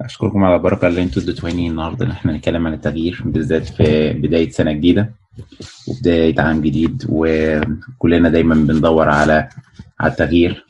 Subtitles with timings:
[0.00, 2.06] أشكركم على البركة اللي أنتوا اديتوهاني النهاردة.
[2.06, 5.14] إن إحنا نتكلم عن التغيير بالذات في بداية سنة جديدة
[5.88, 9.48] وبداية عام جديد وكلنا دايما بندور على
[10.00, 10.66] على التغيير.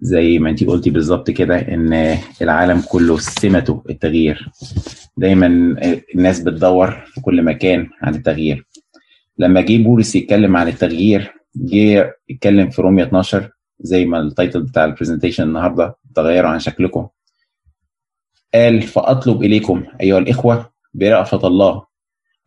[0.00, 4.50] زي ما انتي قلتي بالظبط كده إن العالم كله سمته التغيير.
[5.16, 5.46] دايما
[6.14, 8.66] الناس بتدور في كل مكان عن التغيير.
[9.38, 13.50] لما جه بولس يتكلم عن التغيير جه يتكلم في رومية 12
[13.80, 17.08] زي ما ال title بتاع ال presentation النهارده تغيروا عن شكلكم.
[18.54, 21.86] قال فأطلب إليكم أيها الإخوة برأفة الله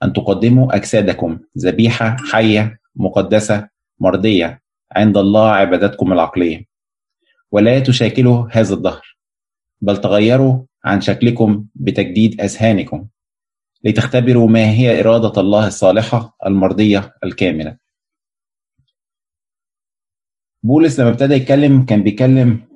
[0.04, 6.66] أن تقدموا أجسادكم ذبيحة حية مقدسة مرضية عند الله عبادتكم العقلية
[7.52, 9.18] ولا تشاكلوا هذا الدهر
[9.82, 13.08] بل تغيروا عن شكلكم بتجديد أذهانكم
[13.84, 17.78] لتختبروا ما هي إرادة الله الصالحة المرضية الكاملة.
[20.64, 22.68] بولس لما ابتدى يتكلم كان بيكلم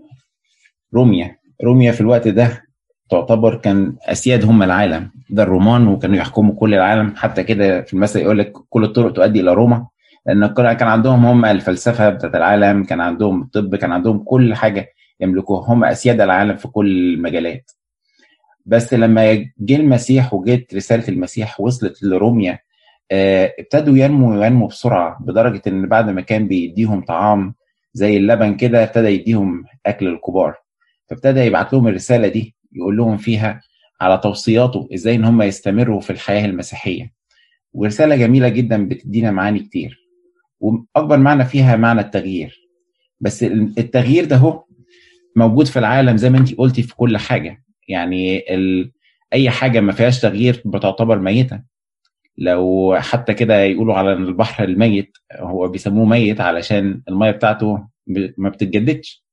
[0.93, 1.37] روميا.
[1.63, 2.66] روميا في الوقت ده
[3.09, 5.11] تعتبر كان أسياد هم العالم.
[5.29, 7.13] ده الرومان وكانوا يحكموا كل العالم.
[7.15, 9.87] حتى كده في المثل يقول لك كل الطرق تؤدي إلى روما.
[10.25, 15.73] لأن كان عندهم هم الفلسفة بتاعت العالم كان عندهم الطب كان عندهم كل حاجة يملكوها.
[15.73, 17.71] هم أسياد العالم في كل المجالات.
[18.65, 22.59] بس لما جه المسيح وجت رسالة المسيح وصلت لروميا
[23.11, 27.53] آه ابتدوا ينموا وينموا بسرعة بدرجه إن بعد ما كان بيديهم طعام
[27.93, 30.55] زي اللبن كده ابتدى يديهم أكل الكبار.
[31.09, 32.55] فابتدى يبعت لهم الرسالة دي.
[32.71, 33.61] يقول لهم فيها
[34.01, 37.13] على توصياته إزاي إن هم يستمروا في الحياة المسيحية.
[37.73, 39.97] ورسالة جميلة جدا بتدينا معاني كتير.
[40.59, 42.59] وأكبر معنى فيها معنى التغيير.
[43.19, 44.63] بس التغيير ده هو
[45.35, 47.63] موجود في العالم زي ما انت قلتي في كل حاجة.
[47.87, 48.91] يعني ال...
[49.33, 51.61] أي حاجة ما فيهاش تغيير بتعتبر ميتة.
[52.37, 57.87] لو حتى كده يقولوا على البحر الميت هو بيسموه ميت علشان المية بتاعته
[58.37, 59.26] ما بتتجددش.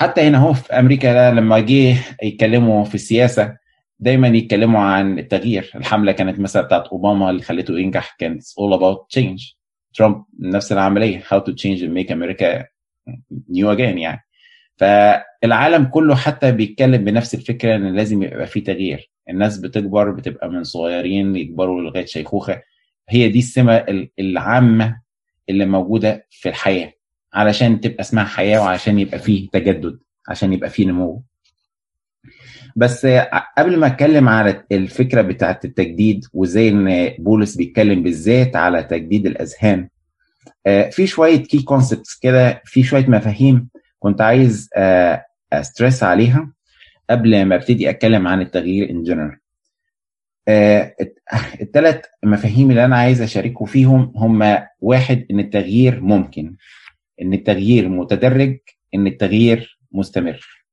[0.00, 3.56] حتى هنا هو في أمريكا لما جه يتكلموا في السياسة
[3.98, 5.72] دايما يتكلموا عن التغيير.
[5.74, 9.54] الحملة كانت مثلا بتاعت أوباما اللي خلته ينجح كانت all about change.
[9.94, 12.64] ترامب نفس العملية how to change and make America
[13.52, 14.20] new again يعني.
[14.76, 19.10] فالعالم كله حتى بيتكلم بنفس الفكرة إن لازم يبقى في تغيير.
[19.30, 22.62] الناس بتكبر بتبقى من صغيرين يكبروا لغاية شيخوخة.
[23.08, 25.00] هي دي السمة العامة
[25.48, 26.92] اللي موجودة في الحياة.
[27.34, 29.98] علشان تبقى اسمها حياة وعشان يبقى فيه تجدد
[30.28, 31.22] عشان يبقى فيه نمو.
[32.76, 33.06] بس
[33.58, 39.88] قبل ما اتكلم على الفكرة بتاعه التجديد وازاي إن بولس بيتكلم بالذات على تجديد الأذهان
[40.90, 44.68] في شوية key concepts كده في شوية مفاهيم كنت عايز
[45.52, 46.52] أ stress عليها
[47.10, 49.36] قبل ما ابتدي أتكلم عن التغيير in general
[51.60, 56.56] الثلاث مفاهيم اللي أنا عايز اشارككم فيهم هم واحد إن التغيير ممكن
[57.22, 58.58] إن التغيير متدرج
[58.94, 60.64] إن التغيير مستمر.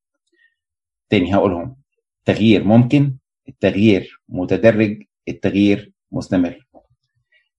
[1.10, 1.76] تاني هقولهم.
[2.26, 3.16] تغيير ممكن
[3.50, 6.68] التغيير متدرج التغيير مستمر.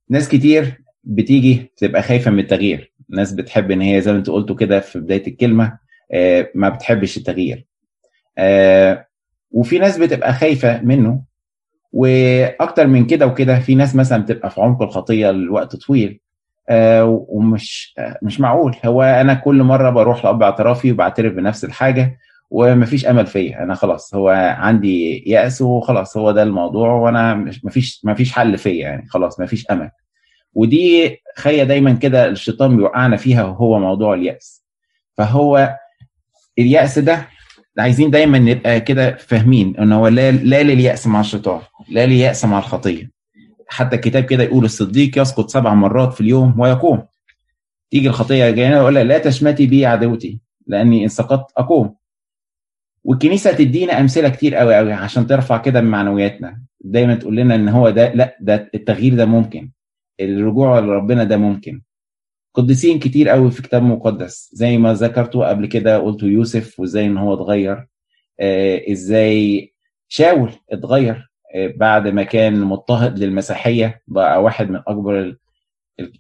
[0.08, 2.92] ناس كتير بتيجي تبقى خايفة من التغيير.
[3.08, 5.78] ناس بتحب إن هي زي ما أنت قلتوا كده في بداية الكلمة
[6.12, 7.66] آه ما بتحبش التغيير.
[8.38, 9.06] آه
[9.50, 11.22] وفي ناس بتبقى خايفة منه
[11.92, 16.20] وأكتر من كده وكده في ناس مثلا بتبقى في عمق الخطية لوقت طويل.
[17.04, 18.76] ومش آه مش معقول.
[18.84, 22.18] هو أنا كل مرة بروح لأب اعترافي وبعترف بنفس الحاجة
[22.50, 23.62] ومفيش أمل فيا.
[23.62, 27.34] أنا خلاص هو عندي يأس وخلاص هو ده الموضوع وأنا
[27.64, 29.06] مفيش مفيش حل فيا يعني.
[29.08, 29.90] خلاص مفيش أمل.
[30.54, 34.64] ودي خية دايما كده الشيطان بيوقعنا فيها وهو موضوع اليأس.
[35.16, 35.76] فهو
[36.58, 37.26] اليأس ده
[37.78, 42.58] عايزين دايما نبقى كده فاهمين إن هو لا, لا لليأس مع الشيطان لا لليأس مع
[42.58, 43.10] الخطية.
[43.68, 47.02] حتى الكتاب كده يقول الصديق يسقط سبع مرات في اليوم ويقوم.
[47.90, 51.94] تيجي الخطية جاية يقول لا تشمتي بي عدوتي لأني إن سقطت أقوم.
[53.04, 56.62] والكنيسة تدينا أمثلة كتير قوي قوي عشان ترفع كده من معنوياتنا.
[56.80, 59.70] دايما تقول لنا إن هو ده لا ده التغيير ده ممكن.
[60.20, 61.82] الرجوع لربنا ده ممكن.
[62.54, 67.16] قديسين كتير قوي في كتاب مقدس زي ما ذكرته قبل كده قلت يوسف وإزاي إن
[67.18, 67.86] هو اتغير.
[68.40, 69.72] آه إزاي
[70.08, 71.27] شاول اتغير.
[71.54, 75.36] بعد ما كان مضطهد للمسيحية بقى واحد من أكبر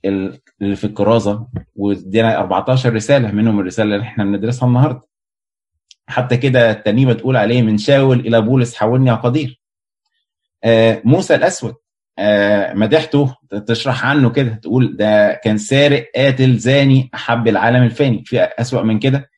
[0.04, 1.46] اللي في الكرازة
[1.76, 5.00] وادينا 14 رسالة منهم الرسالة اللي إحنا بندرسها النهارده.
[6.08, 9.60] حتى كده الترنيمه تقول عليه من شاول إلى بولس حولني يا قدير.
[10.64, 11.74] آه موسى الأسود
[12.18, 13.34] آه مدحته
[13.66, 18.22] تشرح عنه كده تقول ده كان سارق قاتل زاني أحب العالم الفاني.
[18.24, 19.30] في أسوأ من كده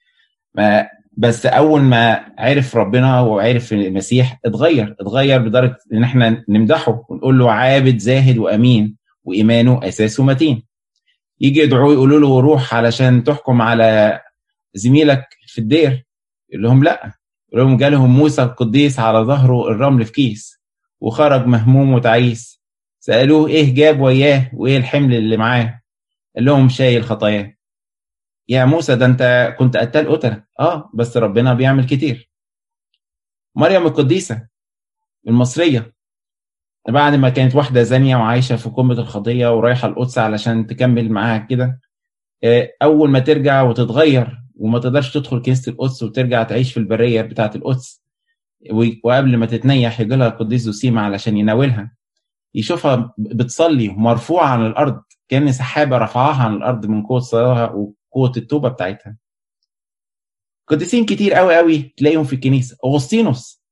[0.54, 7.38] ما بس أول ما عرف ربنا وعرف المسيح اتغير اتغير لدرجة إن إحنا نمدحه ونقول
[7.38, 10.62] له عابد زاهد وأمين وإيمانه أساسه متين.
[11.40, 14.20] يجي يدعوه يقولوا له روح علشان تحكم على
[14.74, 16.06] زميلك في الدير.
[16.50, 17.12] يقول لهم لا.
[17.52, 20.60] لهم جالهم موسى القديس على ظهره الرمل في كيس
[21.00, 22.60] وخرج مهموم وتعيس.
[23.00, 25.80] سألوه إيه جاب وياه وإيه الحمل اللي معاه؟
[26.36, 27.54] قال لهم شايل خطاياه.
[28.50, 30.44] يا موسى ده انت كنت قتال قتلة.
[30.60, 32.30] آه بس ربنا بيعمل كتير.
[33.56, 34.48] مريم القديسة
[35.28, 35.94] المصرية
[36.88, 41.80] بعد ما كانت واحدة زانية وعايشة في قمة الخطية ورايحة القدس علشان تكمل معاها كده
[42.82, 48.02] أول ما ترجع وتتغير وما تقدرش تدخل كنيسة القدس وترجع تعيش في البرية بتاعة القدس
[49.04, 51.96] وقبل ما تتنيح يجي لها القديس زوسيما علشان يناولها
[52.54, 58.68] يشوفها بتصلي مرفوعة عن الأرض كأن سحابة رفعها عن الأرض من قوة صلاها وقوة التوبة
[58.68, 59.16] بتاعتها.
[60.66, 62.76] قديسين كتير قوي قوي تلاقيهم في الكنيسة.
[62.84, 63.62] أغسطينوس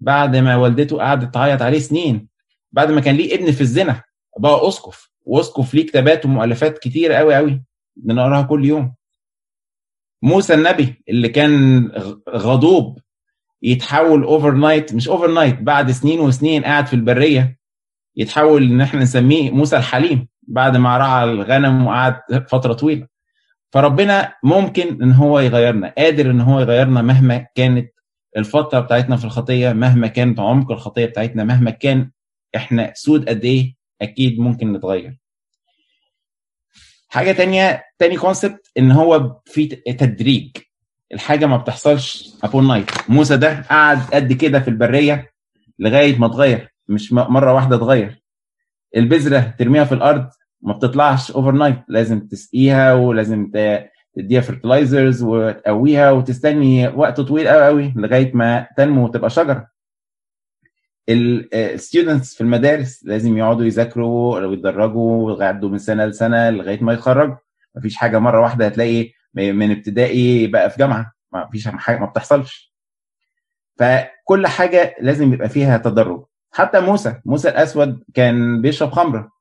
[0.00, 2.28] بعد ما والدته قعدت تعيط عليه سنين
[2.72, 4.02] بعد ما كان ليه ابن في الزنا
[4.38, 7.62] بقى أسقف وأسقف ليه كتابات ومؤلفات كتير قوي قوي
[7.96, 8.94] بنقراها كل يوم.
[10.22, 11.86] موسى النبي اللي كان
[12.30, 12.98] غضوب
[13.62, 17.58] يتحول overnight مش overnight بعد سنين وسنين قاعد في البرية
[18.16, 23.08] يتحول إن إحنا نسميه موسى الحليم بعد ما رعى الغنم وقعد فترة طويلة.
[23.72, 27.90] فربنا ممكن إن هو يغيرنا قادر إن هو يغيرنا مهما كانت
[28.36, 32.10] الفترة بتاعتنا في الخطية مهما كانت عمق الخطية بتاعتنا مهما كان
[32.56, 35.18] إحنا سود قد إيه أكيد ممكن نتغير.
[37.08, 40.56] حاجة تانية تاني concept إن هو في تدريج.
[41.14, 45.30] الحاجة ما بتحصلش overnight موسى ده قعد قد كده في البرية
[45.78, 48.22] لغاية ما اتغير مش مرة واحدة اتغير.
[48.96, 50.28] البذرة ترميها في الأرض
[50.62, 53.50] ما بتطلعش overnight لازم تسقيها ولازم
[54.16, 59.68] تديها fertilizers وتقويها وتستني وقت طويل قوي قوي لغاية ما تنمو وتبقى شجرة.
[61.08, 67.34] ال students في المدارس لازم يقعدوا يذاكروا ويتدرجوا ويعدوا من سنة لسنة لغاية ما يتخرجوا.
[67.74, 71.12] مفيش حاجة مرة واحدة هتلاقي من ابتدائي بقى في جامعة.
[71.32, 72.74] ما فيش حاجة ما بتحصلش.
[73.78, 76.24] فكل حاجة لازم يبقى فيها تدرج.
[76.52, 79.35] حتى موسى موسى الأسود كان بيشرب خمرة.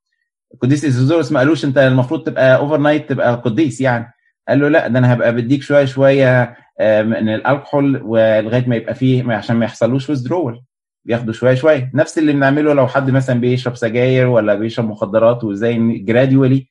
[0.56, 4.13] القديس ايسوزورس ما قالوش انت المفروض تبقى overnight تبقى قديس يعني.
[4.48, 9.34] قال له لا ده أنا هبقى بديك شوية شوية من الألكحول ولغاية ما يبقى فيه
[9.34, 10.63] عشان ما يحصلوش withdrawal
[11.06, 11.92] بياخدوا شوية شوية.
[11.94, 16.68] نفس اللي بنعمله لو حد مثلا بيشرب سجاير ولا بيشرب مخدرات وازاي gradually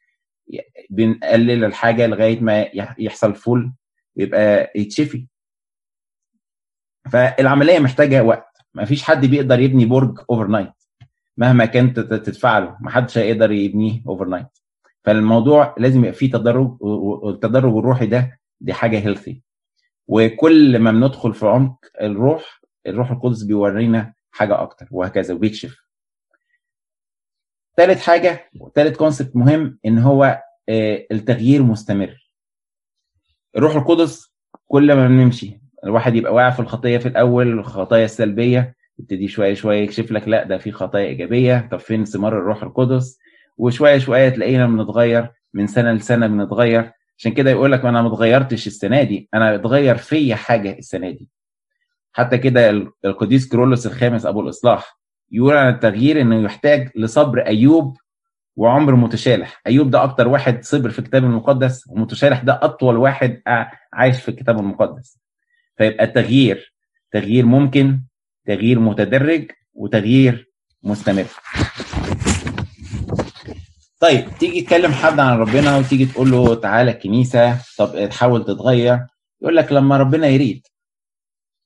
[0.91, 2.67] بنقلل الحاجة لغاية ما
[2.99, 3.73] يحصل full
[4.17, 5.27] ويبقى يتشفي.
[7.13, 8.57] فالعملية محتاجة وقت.
[8.75, 10.73] ما فيش حد بيقدر يبني برج overnight
[11.37, 14.47] مهما كانت تدفع له ما حدش هيقدر يبنيه overnight
[15.05, 19.43] فالموضوع لازم يبقى فيه تدرج والتدرج الروحي ده دي حاجة healthy
[20.09, 25.85] وكل ما بندخل في عمق الروح الروح القدس بيورينا حاجة أكتر وهكذا وبيكشف.
[27.77, 30.43] ثالث حاجة ثالث concept مهم إن هو
[31.13, 32.31] التغيير مستمر.
[33.57, 34.35] الروح القدس
[34.67, 39.83] كل ما بنمشي الواحد يبقى واقع في الخطية في الأول الخطايا السلبية يبتدي شوية شوية
[39.83, 41.69] يكشف لك لا ده في خطايا إيجابية.
[41.73, 43.19] طب فين ثمار الروح القدس؟
[43.57, 46.91] وشوية شوية تلاقينا بنتغير من سنة لسنة بنتغير.
[47.19, 51.29] عشان كده يقول لك أنا ما اتغيرتش السنة دي أنا اتغير فيا حاجة السنة دي.
[52.13, 52.71] حتى كده
[53.05, 54.99] القديس كرولوس الخامس أبو الإصلاح
[55.31, 57.97] يقول عن التغيير إنه يحتاج لصبر أيوب
[58.57, 59.61] وعمر متشالح.
[59.67, 63.43] أيوب ده أكتر واحد صبر في الكتاب المقدس ومتشالح ده أطول واحد
[63.93, 65.19] عايش في الكتاب المقدس.
[65.77, 66.75] فيبقى التغيير
[67.13, 68.01] تغيير ممكن
[68.47, 70.53] تغيير متدرج وتغيير
[70.83, 71.27] مستمر.
[74.01, 79.07] طيب تيجي تكلم حد عن ربنا وتيجي تقول له تعالى الكنيسة طب تحاول تتغير
[79.43, 80.67] يقول لك لما ربنا يريد.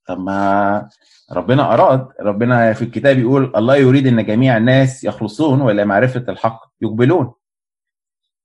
[0.07, 0.89] طب ما
[1.33, 2.09] ربنا أراد.
[2.21, 7.33] ربنا في الكتاب يقول الله يريد إن جميع الناس يخلصون وإلى معرفة الحق يقبلون.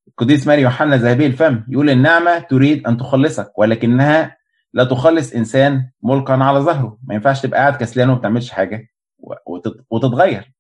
[0.08, 4.38] القديس ماري يوحنا ذهبي الفم يقول النعمة تريد أن تخلصك ولكنها
[4.74, 6.98] لا تخلص إنسان ملقا على ظهره.
[7.04, 8.88] ما ينفعش تبقى قاعد كسلان وما بتعملش حاجة.
[9.90, 10.54] وتتغير.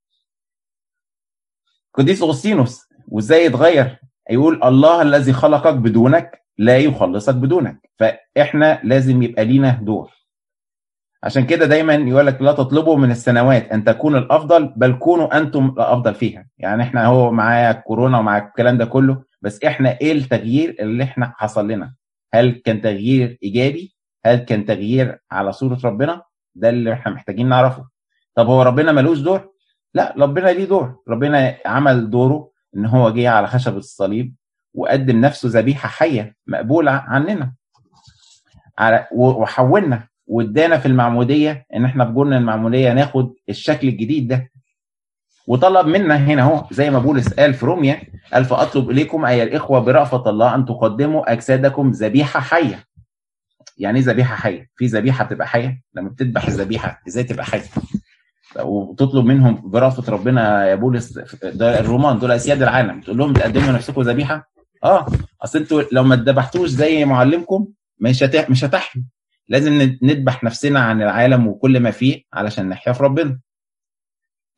[1.94, 7.90] قديس أغسطينوس وإزاي يتغير؟ يقول الله الذي خلقك بدونك لا يخلصك بدونك.
[8.00, 10.12] فإحنا لازم يبقى لينا دور.
[11.24, 15.66] عشان كده دايما يقول لك لا تطلبوا من السنوات أن تكون الأفضل بل كونوا أنتم
[15.66, 16.48] الأفضل فيها.
[16.58, 21.34] يعني إحنا هو معايا كورونا ومع الكلام ده كله بس إحنا إيه التغيير اللي إحنا
[21.38, 21.94] حصل لنا؟
[22.34, 26.22] هل كان تغيير إيجابي؟ هل كان تغيير على صورة ربنا؟
[26.56, 27.88] ده اللي إحنا محتاجين نعرفه.
[28.36, 29.50] طب هو ربنا ملوش دور؟
[29.94, 34.36] لا ربنا ليه دور؟ ربنا عمل دوره إن هو جه على خشبه الصليب
[34.74, 37.54] وقدم نفسه ذبيحة حية مقبولة عننا.
[38.78, 44.52] على وحولنا وادانا في المعمودية إن إحنا في المعمودية ناخد الشكل الجديد ده.
[45.48, 48.02] وطلب منا هنا أهو زي ما بولس قال في روميا
[48.34, 52.84] قال فاطلب إليكم أيها الإخوة برأفة الله أن تقدموا أجسادكم ذبيحة حية.
[53.78, 57.64] يعني إيه ذبيحة حية؟ في ذبيحة بتبقى حية؟ لما بتذبح الذبيحة إزاي تبقى حية؟
[58.60, 63.02] وتطلب منهم برافه ربنا يا بولس ده الرومان دول أسياد العالم.
[63.02, 64.52] تقول لهم بتقدموا نفسكم ذبيحة؟
[64.84, 65.08] آه
[65.42, 67.68] أصل أنتوا لو ما اتذبحتوش زي معلمكم
[68.00, 68.24] مش.
[68.50, 69.04] مش هتحيوا
[69.50, 73.40] لازم نذبح نفسنا عن العالم وكل ما فيه علشان نحيا في ربنا.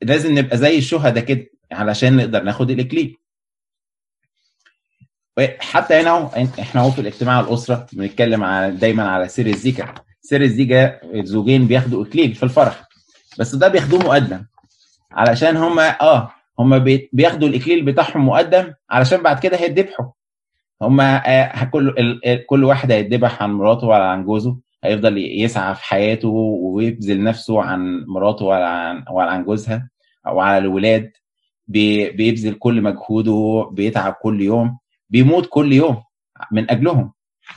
[0.02, 3.18] لازم نبقى زي الشهداء كده علشان نقدر ناخد الإكليل.
[5.60, 11.68] حتى هنا إحنا في الاجتماع الأسرة بنتكلم على دايما على سر الزيكا سر الزيكا الزوجين
[11.68, 12.84] بياخدوا اكليل في الفرح
[13.40, 14.46] بس ده بياخدوه مقدم.
[15.12, 16.80] علشان هم آه هم
[17.14, 20.06] بياخدوا الإكليل بتاعهم مقدم علشان بعد كده هيتذبحوا
[20.82, 21.94] هم آه كل
[22.50, 26.28] كل واحد هيتذبح عن مراته ولا عن جوزه هيفضل يسعى في حياته
[26.62, 29.90] ويبذل نفسه عن مراته ولا عن ولا عن جوزها
[30.28, 31.12] أو على الولاد.
[31.68, 34.78] بيبذل كل مجهوده بيتعب كل يوم.
[35.16, 36.04] بيموت كل يوم
[36.52, 37.14] من أجلهم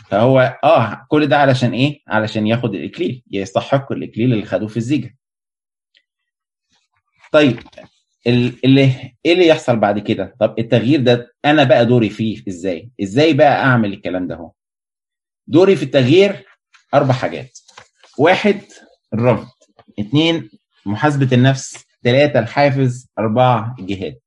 [0.09, 5.17] فهو آه كل ده علشان إيه؟ علشان ياخد الإكليل يستحق الإكليل اللي خدوه في الزيجة.
[7.33, 7.59] طيب
[8.27, 13.33] اللي إيه اللي يحصل بعد كده؟ طب التغيير ده أنا بقى دوري فيه إزاي؟ إزاي
[13.35, 14.53] بقى أعمل الكلام ده هو؟
[15.47, 16.45] دوري في التغيير
[16.95, 17.59] أربع حاجات.
[18.19, 18.61] واحد
[19.15, 19.49] الرفض.
[20.01, 20.51] اثنين
[20.87, 21.85] محاسبة النفس.
[22.05, 23.09] ثلاثة الحافز.
[23.19, 24.19] أربعة الجهاد.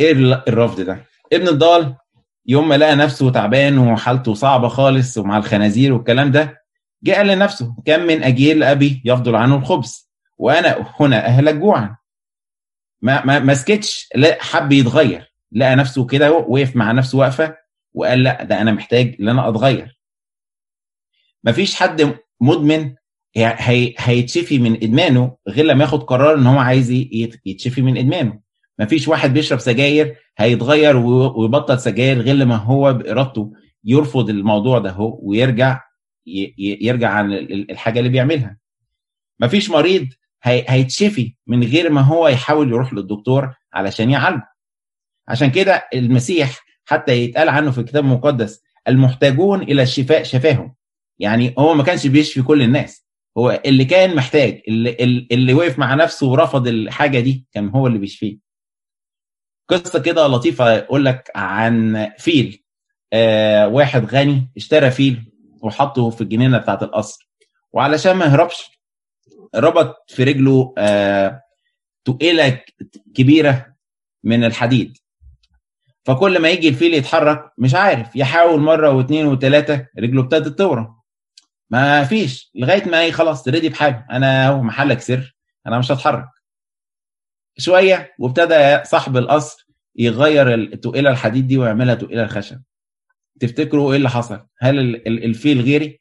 [0.00, 0.12] إيه
[0.48, 1.96] الرفض ده؟ ابن الضال
[2.46, 6.64] يوم ما لقى نفسه تعبان وحالته صعبة خالص ومع الخنازير والكلام ده
[7.02, 11.96] جاء لنفسه كم من اجيال أبي يفضل عنه الخبز وأنا هنا أهلك جوعا.
[13.02, 15.34] ما ما ما سكتش لا حب يتغير.
[15.52, 17.56] لقى نفسه كده وقف مع نفسه واقفة
[17.94, 19.98] وقال لا ده أنا محتاج إن أنا أتغير.
[21.44, 22.94] مفيش حد مدمن
[23.36, 26.90] هي هيتشفي من إدمانه غير لما ياخد قرار إن هو عايز
[27.46, 28.40] يتشفي من إدمانه.
[28.78, 33.52] مفيش واحد بيشرب سجاير هيتغير ويبطل سجاير غير لما هو بإرادته
[33.84, 35.80] يرفض الموضوع ده هو ويرجع
[36.58, 38.56] يرجع عن الحاجة اللي بيعملها.
[39.40, 40.06] مفيش مريض
[40.42, 44.48] هيتشفي من غير ما هو يحاول يروح للدكتور علشان يعالجه.
[45.28, 50.74] عشان كده المسيح حتى يتقال عنه في الكتاب المقدس المحتاجون إلى الشفاء شفاهم.
[51.18, 53.06] يعني هو ما كانش بيشفي كل الناس.
[53.38, 57.98] هو اللي كان محتاج اللي, اللي وقف مع نفسه ورفض الحاجة دي كان هو اللي
[57.98, 58.43] بيشفيه.
[59.68, 62.64] قصة كده لطيفة أقول لك عن فيل.
[63.12, 67.28] آه واحد غني اشترى فيل وحطه في الجنينة بتاعت القصر.
[67.72, 68.70] وعلشان ما يهربش
[69.54, 71.40] ربط في رجله آه
[72.04, 72.60] تقيلة
[73.14, 73.74] كبيرة
[74.24, 74.98] من الحديد.
[76.04, 80.94] فكل ما يجي الفيل يتحرك مش عارف يحاول مرة واثنين وثلاثه رجله ابتدت تورم
[81.70, 86.28] ما فيش لغاية ما خلاص رضي بحاله أنا أهو محلك سر أنا مش هتحرك.
[87.58, 92.60] شوية وابتدى صاحب القصر يغير التقيله الحديد دي ويعملها تقيله الخشب.
[93.40, 96.00] تفتكروا إيه اللي حصل؟ هل الفيل غيري؟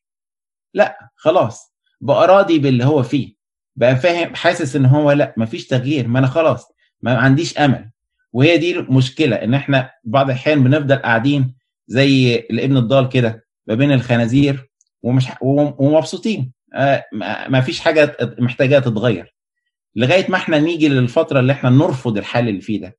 [0.73, 1.73] لا خلاص.
[2.01, 3.33] بقى راضي باللي هو فيه.
[3.75, 6.07] بقى فاهم حاسس إن هو لا مفيش تغيير.
[6.07, 6.67] ما أنا خلاص
[7.01, 7.89] ما عنديش أمل.
[8.33, 11.55] وهي دي المشكلة إن إحنا بعض الأحيان بنفضل قاعدين
[11.87, 14.69] زي الابن الضال كده ما بين الخنازير
[15.03, 16.53] ومش ومبسوطين.
[17.49, 19.32] ما فيش حاجة محتاجه تتغير.
[19.95, 22.97] لغاية ما إحنا نيجي للفترة اللي إحنا نرفض الحال اللي فيه ده.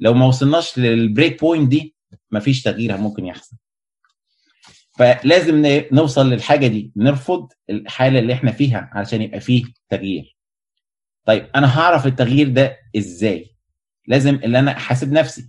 [0.00, 1.94] لو ما وصلناش لل break point دي
[2.30, 3.56] مفيش تغيير ممكن يحصل.
[4.98, 10.36] فلازم نوصل للحاجة دي نرفض الحالة اللي إحنا فيها علشان يبقى فيه تغيير.
[11.26, 13.56] طيب أنا هعرف التغيير ده إزاي؟
[14.06, 15.46] لازم اللي أنا أحاسب نفسي.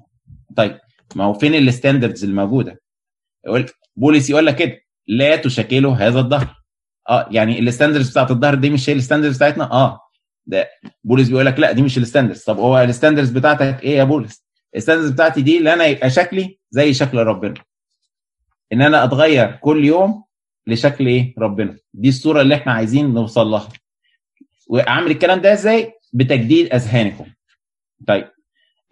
[0.57, 0.79] طيب
[1.15, 2.81] ما هو فين ال standards الموجودة؟
[3.45, 6.55] يقول بولس يقول لك كده لا تشاكلوا هذا الدهر.
[7.09, 9.99] آه يعني ال standards بتاعت الدهر دي مش هي ال standards بتاعتنا؟ آه.
[10.45, 10.69] ده
[11.03, 14.03] بولس بيقول لك لا دي مش ال standards طب هو ال standards بتاعتك إيه يا
[14.03, 14.45] بولس
[14.75, 17.53] الستاندردز بتاعتي دي اللي أنا يبقى شكلي زي شكل ربنا.
[18.73, 20.23] إن أنا أتغير كل يوم
[20.67, 21.77] لشكل إيه؟ ربنا.
[21.93, 23.69] دي الصورة اللي إحنا عايزين نوصل لها.
[24.69, 27.25] وأعمل الكلام ده إزاي؟ بتجديد أذهانكم.
[28.07, 28.27] طيب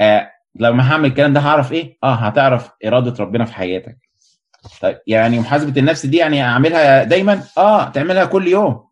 [0.02, 3.98] آه لما هعمل الكلام ده هعرف إيه؟ آه هتعرف إرادة ربنا في حياتك.
[4.82, 8.88] طيب يعني محاسبة النفس دي يعني أعملها دايما؟ آه تعملها كل يوم.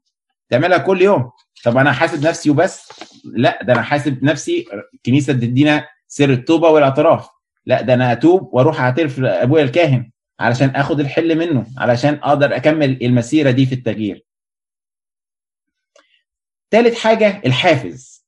[0.50, 1.32] تعملها كل يوم.
[1.64, 2.90] طب أنا حاسب نفسي وبس؟
[3.26, 7.30] لا ده أنا حاسب نفسي الكنيسه تدينا سر التوبة والاعتراف.
[7.66, 13.04] لا ده أنا اتوب وأروح اعترف لأبويا الكاهن علشان آخد الحل منه علشان أقدر أكمل
[13.04, 14.26] المسيرة دي في التغيير.
[16.72, 18.26] تالت حاجة الحافز.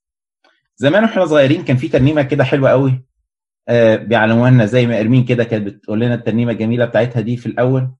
[0.78, 3.04] زمان وإحنا صغيرين كان في ترنيمة كده حلوة قوي
[3.70, 7.46] آه بيعلموها لنا زي ما إرمين كده كانت بتقول لنا الترنيمة الجميلة بتاعتها دي في
[7.46, 7.92] الأول.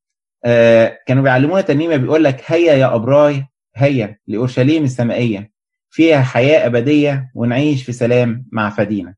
[0.46, 3.46] آه كانوا بيعلمونا ترنيمة بيقول لك هيا يا أبراي
[3.76, 5.52] هيا لأورشليم السمائية
[5.90, 9.16] فيها حياة أبدية ونعيش في سلام مع فدينا.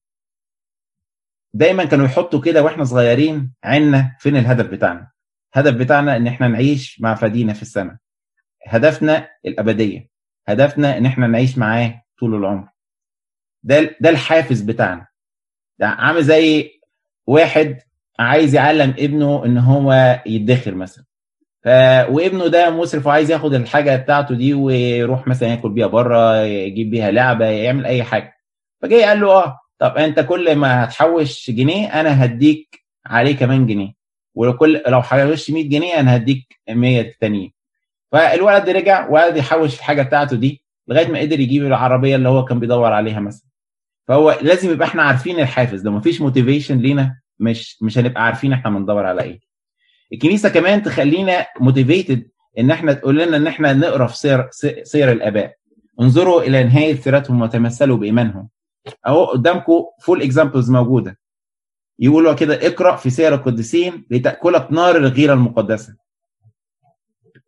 [1.54, 5.12] دايما كانوا يحطوا كده وإحنا صغيرين عنا فين الهدف بتاعنا؟
[5.56, 7.96] الهدف بتاعنا إن إحنا نعيش مع فدينا في السماء.
[8.68, 10.10] هدفنا الأبدية
[10.48, 12.68] هدفنا إن إحنا نعيش معاه طول العمر.
[13.64, 15.08] ده ده الحافز بتاعنا.
[15.80, 16.72] ده عامل زي
[17.28, 17.78] واحد
[18.20, 21.06] عايز يعلم ابنه إن هو يدخر مثلا.
[22.10, 27.12] وابنه ده مسرف وعايز ياخد الحاجة بتاعته دي ويروح مثلا ياكل بيها بره يجيب بيها
[27.12, 28.34] لعبة يعمل أي حاجة.
[28.82, 33.94] فجاي قال له آه طب أنت كل ما هتحوش جنيه أنا هديك عليه كمان جنيه.
[34.36, 37.52] ولكل لو حوشت 100 جنيه أنا هديك 100 تانيين.
[38.12, 42.60] فالولد رجع وقعد يحوش الحاجة بتاعته دي لغاية ما قدر يجيب العربية اللي هو كان
[42.60, 43.48] بيدور عليها مثلا.
[44.08, 48.70] فهو لازم يبقى إحنا عارفين الحافز لو مفيش موتيفيشن لينا مش مش هنبقى عارفين إحنا
[48.70, 49.51] بندور على إيه.
[50.14, 52.28] الكنيسة كمان تخلينا motivated
[52.60, 54.50] إن إحنا تقول لنا إن إحنا نقرأ في سير
[54.84, 55.56] سير الآباء.
[56.02, 58.50] انظروا إلى نهاية سيرتهم وتمثلوا بإيمانهم.
[59.08, 61.20] أهو قدامكم full examples موجودة.
[62.00, 65.96] يقولوا كده اقرأ في سير القديسين لتاكلك نار الغيرة المقدسة.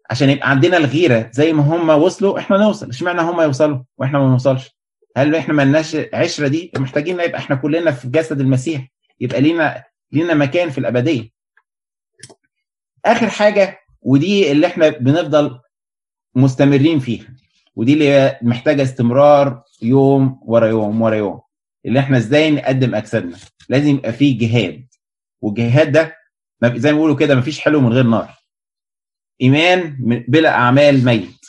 [0.09, 1.29] عشان يبقى عندنا الغيرة.
[1.33, 2.89] زي ما هم وصلوا إحنا نوصل.
[2.89, 4.77] إشمعنى هم يوصلوا وإحنا ما نوصلش؟
[5.17, 8.87] هل إحنا ما لناش عشرة دي؟ محتاجين يبقى إحنا كلنا في جسد المسيح.
[9.19, 11.29] يبقى لينا لينا مكان في الأبدية.
[13.05, 15.59] آخر حاجة ودي اللي إحنا بنفضل
[16.35, 17.27] مستمرين فيها
[17.75, 21.41] ودي اللي محتاجة استمرار يوم ورا يوم ورا يوم
[21.85, 23.37] اللي إحنا إزاي نقدم أجسادنا؟
[23.69, 24.87] لازم يبقى فيه جهاد
[25.41, 26.15] والجهاد ده
[26.63, 28.29] زي ما بيقولوا كده مفيش حلو من غير نار.
[29.41, 31.45] إيمان بلا أعمال ميت.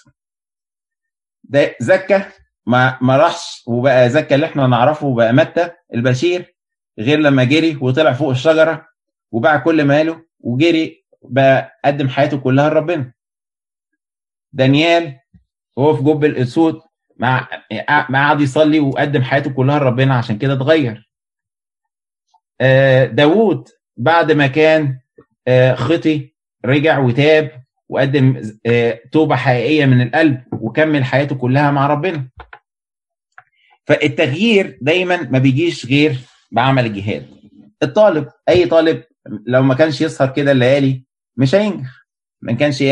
[1.44, 2.24] ده زكى
[2.66, 6.54] ما ما راحش وبقى زكى اللي إحنا نعرفه وبقى متى؟ البشير
[6.98, 8.86] غير لما جري وطلع فوق الشجرة
[9.32, 13.12] وباع كل ماله وجري بقى قدم حياته كلها لربنا.
[14.52, 15.18] دانيال
[15.76, 16.80] وهو في جب الأسود
[17.16, 17.48] مع
[18.14, 21.10] قعد يصلي وقدم حياته كلها لربنا عشان كده اتغير.
[23.12, 24.98] داوود بعد ما كان
[25.74, 28.42] خطي رجع وتاب وقدم
[29.12, 32.28] توبة حقيقية من القلب وكمل حياته كلها مع ربنا.
[33.86, 36.18] فالتغيير دايما ما بيجيش غير
[36.52, 37.26] بعمل الجهاد
[37.82, 39.02] الطالب أي طالب
[39.46, 41.04] لو ما كانش يسهر كده الليالي
[41.36, 42.06] مش هينجح.
[42.42, 42.84] ما كانش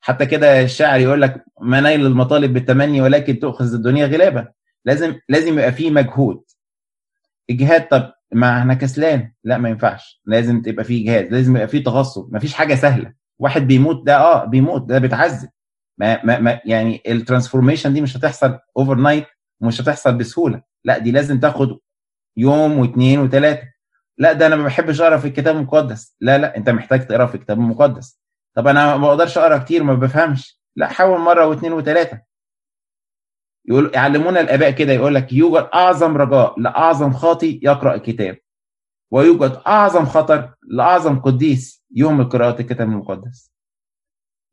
[0.00, 4.48] حتى كده الشاعر يقول لك ما نيل المطالب بالتمني ولكن تؤخذ الدنيا غلابة
[4.84, 6.42] لازم لازم يبقى فيه مجهود.
[7.50, 9.32] الجهاد طب ما أنا كسلان.
[9.44, 10.20] لا ما ينفعش.
[10.26, 12.32] لازم تبقى فيه جهاد لازم يبقى فيه تغصب.
[12.32, 13.12] ما فيش حاجة سهلة.
[13.38, 14.88] واحد بيموت ده آه بيموت.
[14.88, 15.48] ده بيتعذب.
[15.98, 19.26] ما, ما, ما يعني ال transformation دي مش هتحصل overnight
[19.60, 20.62] ومش هتحصل بسهولة.
[20.84, 21.78] لا دي لازم تاخد
[22.36, 23.62] يوم واثنين وثلاثة.
[24.20, 26.16] لا ده أنا ما بحبش أقرأ في الكتاب المقدس.
[26.20, 28.20] لا لا أنت محتاج تقرأ في الكتاب المقدس.
[28.54, 30.60] طب أنا ما بقدرش أقرأ كتير ما بفهمش.
[30.76, 32.22] لا حاول مرة واثنين وثلاثة.
[33.68, 38.38] يقول يعلمونا الآباء كده يقول لك يوجد أعظم رجاء لأعظم خاطي يقرأ الكتاب
[39.10, 43.52] ويوجد أعظم خطر لأعظم قديس يهمل قراءة الكتاب المقدس.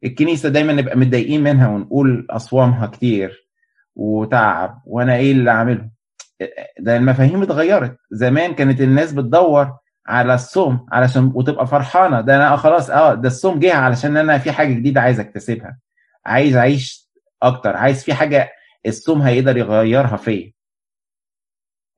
[0.03, 3.49] الكنيسة دايما نبقى متضايقين منها ونقول أصوامها كتير
[3.95, 5.89] وتعب وأنا إيه اللي أعمله؟
[6.79, 7.97] ده المفاهيم اتغيرت.
[8.11, 12.21] زمان كانت الناس بتدور على الصوم علشان وتبقى فرحانة.
[12.21, 15.77] ده أنا خلاص آه ده الصوم جه علشان أنا في حاجة جديدة عايز أكتسبها.
[16.25, 17.09] عايز أعيش
[17.43, 17.77] أكتر.
[17.77, 18.51] عايز في حاجة
[18.85, 20.51] الصوم هيقدر يغيرها فيا.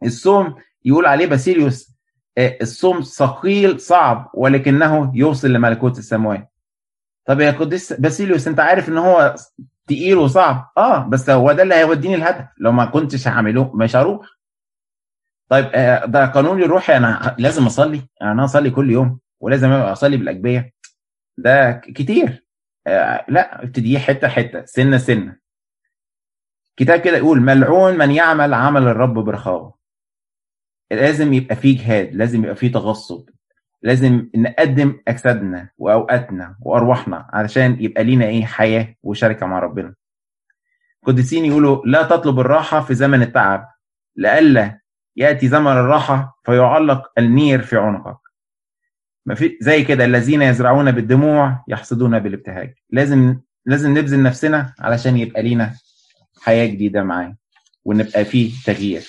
[0.04, 1.96] الصوم يقول عليه باسيليوس
[2.38, 6.52] الصوم ثقيل صعب ولكنه يوصل لملكوت السماوات.
[7.26, 9.36] طب يا قديس باسيليوس أنت عارف إن هو
[9.90, 10.72] تقيل وصعب.
[10.78, 12.46] آه بس هو ده اللي هيوديني الهدف.
[12.58, 14.28] لو ما كنتش هعمله مش هروح.
[15.50, 15.72] طيب
[16.12, 18.02] ده قانوني الروحي أنا لازم أصلي.
[18.22, 20.74] أنا أصلي كل يوم ولازم أصلي بالأجبية.
[21.38, 22.46] ده كتير.
[22.88, 25.38] آه لا ابتدي حتة حتة سنة سنة.
[26.78, 29.80] كتاب كده يقول ملعون من يعمل عمل الرب برخاوه
[30.92, 33.30] لازم يبقى فيه جهاد لازم يبقى فيه تغصب.
[33.82, 39.96] لازم نقدم أجسادنا وأوقاتنا وأرواحنا علشان يبقى لينا إيه حياة وشركة مع ربنا.
[41.04, 43.70] القديسين يقولوا لا تطلب الراحة في زمن التعب
[44.16, 44.80] لئلا
[45.16, 48.18] يأتي زمن الراحة فيعلق النير في عنقك.
[49.26, 52.74] ما في زي كده الذين يزرعون بالدموع يحصدون بالابتهاج.
[52.90, 55.74] لازم لازم نبذل نفسنا علشان يبقى لينا
[56.42, 57.36] حياة جديدة معاه
[57.86, 59.08] ونبقى فيه تغيير.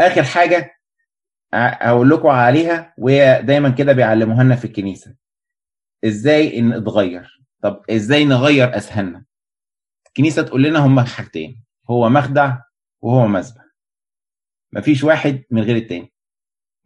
[0.00, 0.75] آخر حاجة
[1.54, 5.14] أقول لكم عليها وهي دايما كده بيعلموها لنا في الكنيسة.
[6.04, 9.24] إزاي إن اتغير؟ طب إزاي نغير أذهاننا؟
[10.06, 12.58] الكنيسة تقول لنا هما حاجتين هو مخدع
[13.00, 13.62] وهو مذبح.
[14.72, 16.12] مفيش واحد من غير التاني.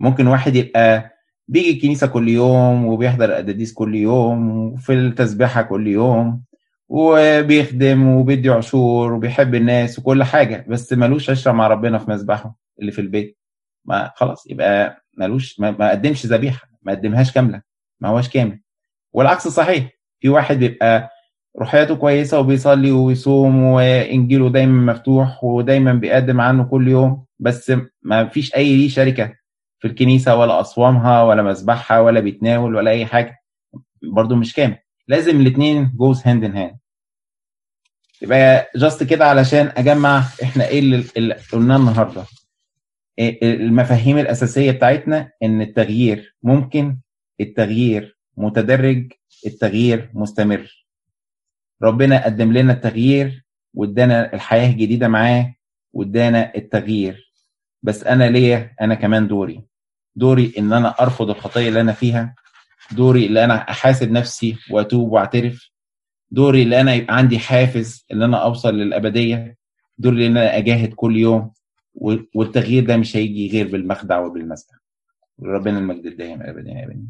[0.00, 1.10] ممكن واحد يبقى
[1.48, 6.44] بيجي الكنيسة كل يوم وبيحضر القداديس كل يوم وفي التسبيحة كل يوم
[6.88, 12.92] وبيخدم وبيدي عشور وبيحب الناس وكل حاجة بس ملوش عشرة مع ربنا في مذبحه اللي
[12.92, 13.39] في البيت.
[13.84, 17.62] ما خلاص يبقى ملوش ما, ما قدمش ذبيحة ما قدمهاش كاملة
[18.00, 18.60] ما هوش كامل.
[19.12, 19.90] والعكس صحيح
[20.20, 21.10] في واحد بيبقى
[21.58, 28.54] روحياته كويسة وبيصلي ويصوم وإنجيله دايما مفتوح ودايما بيقدم عنه كل يوم بس ما فيش
[28.54, 29.34] أي ليه شركة
[29.78, 33.36] في الكنيسة ولا أصوامها ولا مذبحها ولا بيتناول ولا أي حاجة
[34.02, 34.76] برضو مش كامل.
[35.08, 36.76] لازم الاثنين goes hand in hand
[38.22, 40.78] يبقى just كده علشان أجمع إحنا إيه
[41.16, 42.24] اللي, قلناه النهارده.
[43.42, 46.98] المفاهيم الأساسية بتاعتنا إن التغيير ممكن
[47.40, 49.12] التغيير متدرج
[49.46, 50.86] التغيير مستمر.
[51.82, 55.54] ربنا قدم لنا التغيير وادانا الحياة الجديدة معاه
[55.92, 57.32] وادانا التغيير.
[57.82, 59.60] بس أنا ليا أنا كمان دوري.
[60.16, 62.34] دوري إن أنا أرفض الخطيه اللي أنا فيها.
[62.92, 65.70] دوري اللي أنا أحاسب نفسي وأتوب وأعترف.
[66.30, 69.56] دوري اللي أنا يبقى عندي حافز إن أنا أوصل للأبدية.
[69.98, 71.52] دوري إن أنا أجاهد كل يوم.
[72.34, 74.74] والتغيير ده مش هيجي غير بالمخدع وبالمسدح
[75.42, 77.08] ربنا المجد الدائم ابدا يا بني